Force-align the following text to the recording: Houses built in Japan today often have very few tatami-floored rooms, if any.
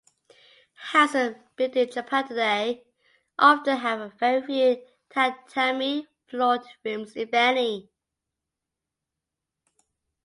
Houses 0.93 1.35
built 1.55 1.75
in 1.75 1.87
Japan 1.91 2.27
today 2.27 2.83
often 3.37 3.77
have 3.77 4.13
very 4.15 4.41
few 4.41 4.83
tatami-floored 5.11 6.61
rooms, 6.83 7.15
if 7.15 7.31
any. 7.35 7.87